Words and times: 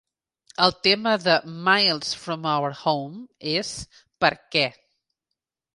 El 0.67 0.71
tema 0.87 1.11
de 1.25 1.35
"Miles 1.67 2.15
from 2.23 2.49
Our 2.55 2.73
Home" 2.87 3.23
és 3.61 3.75
"per 4.25 4.35
què"? 4.57 4.67